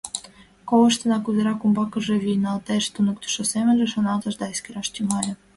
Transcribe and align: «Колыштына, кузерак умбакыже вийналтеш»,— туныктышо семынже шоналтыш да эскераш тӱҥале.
«Колыштына, 0.69 1.17
кузерак 1.19 1.59
умбакыже 1.65 2.15
вийналтеш»,— 2.25 2.83
туныктышо 2.93 3.43
семынже 3.53 3.87
шоналтыш 3.93 4.35
да 4.41 4.45
эскераш 4.53 4.87
тӱҥале. 4.93 5.33